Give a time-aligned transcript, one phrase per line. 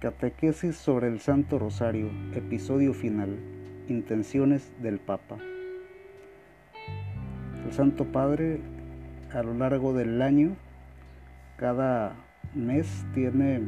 [0.00, 3.36] Catequesis sobre el Santo Rosario, episodio final,
[3.86, 5.36] intenciones del Papa.
[7.66, 8.60] El Santo Padre
[9.34, 10.56] a lo largo del año,
[11.58, 12.14] cada
[12.54, 13.60] mes tiene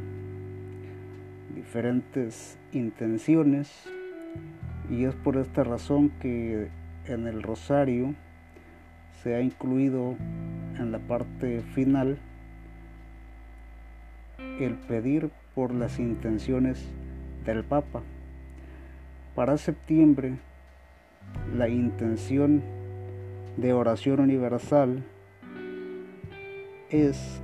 [1.54, 3.70] diferentes intenciones
[4.88, 6.68] y es por esta razón que
[7.08, 8.14] en el rosario
[9.22, 10.16] se ha incluido
[10.78, 12.16] en la parte final
[14.64, 16.84] el pedir por las intenciones
[17.44, 18.02] del Papa.
[19.34, 20.38] Para septiembre,
[21.54, 22.62] la intención
[23.56, 25.02] de oración universal
[26.90, 27.40] es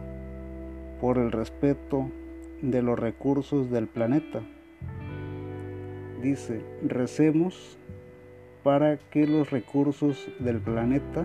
[1.00, 2.10] por el respeto
[2.62, 4.42] de los recursos del planeta.
[6.22, 7.78] Dice, recemos
[8.62, 11.24] para que los recursos del planeta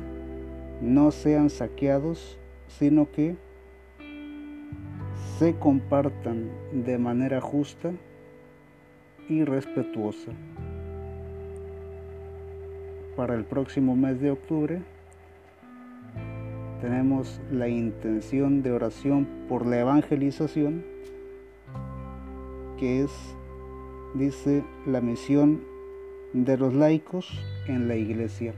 [0.82, 2.38] no sean saqueados,
[2.68, 3.36] sino que
[5.40, 7.92] se compartan de manera justa
[9.28, 10.32] y respetuosa.
[13.16, 14.82] Para el próximo mes de octubre
[16.82, 20.84] tenemos la intención de oración por la evangelización,
[22.78, 23.12] que es,
[24.14, 25.64] dice, la misión
[26.34, 28.54] de los laicos en la iglesia.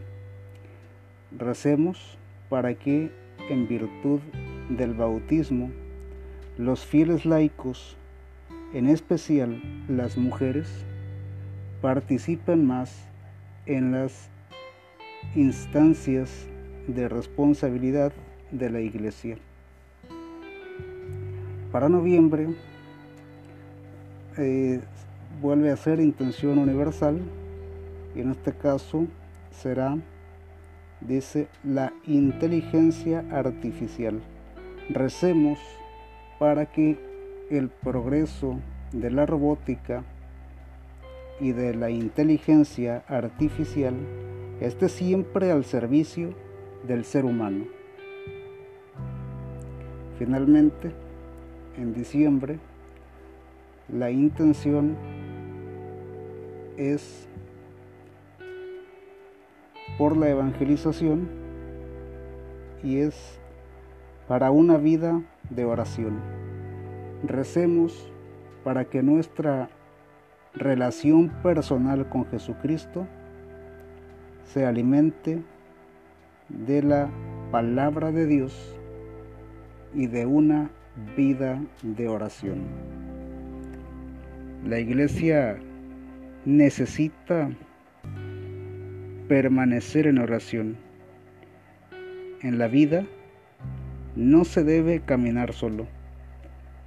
[1.37, 2.17] Recemos
[2.49, 3.11] para que
[3.49, 4.19] en virtud
[4.69, 5.69] del bautismo
[6.57, 7.97] los fieles laicos,
[8.73, 10.67] en especial las mujeres,
[11.81, 13.05] participan más
[13.65, 14.29] en las
[15.35, 16.47] instancias
[16.87, 18.13] de responsabilidad
[18.51, 19.37] de la Iglesia.
[21.71, 22.55] Para noviembre
[24.37, 24.79] eh,
[25.41, 27.19] vuelve a ser intención universal
[28.15, 29.07] y en este caso
[29.51, 29.97] será,
[31.01, 34.21] dice, la inteligencia artificial.
[34.89, 35.59] Recemos
[36.39, 36.97] para que
[37.49, 38.59] el progreso
[38.91, 40.03] de la robótica
[41.39, 43.95] y de la inteligencia artificial
[44.59, 46.33] esté siempre al servicio
[46.87, 47.65] del ser humano.
[50.17, 50.91] Finalmente,
[51.77, 52.57] en diciembre,
[53.89, 54.95] la intención
[56.77, 57.27] es
[59.97, 61.27] por la evangelización
[62.83, 63.39] y es
[64.27, 66.19] para una vida de oración.
[67.23, 68.11] Recemos
[68.63, 69.69] para que nuestra
[70.53, 73.05] relación personal con Jesucristo
[74.45, 75.41] se alimente
[76.49, 77.09] de la
[77.51, 78.75] palabra de Dios
[79.93, 80.69] y de una
[81.15, 82.63] vida de oración.
[84.65, 85.57] La iglesia
[86.45, 87.49] necesita
[89.27, 90.77] permanecer en oración.
[92.41, 93.05] En la vida
[94.15, 95.87] no se debe caminar solo,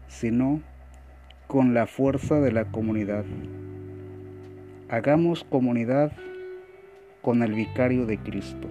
[0.08, 0.62] sino
[1.46, 3.24] con la fuerza de la comunidad.
[4.88, 6.12] Hagamos comunidad
[7.20, 8.68] con el vicario de Cristo.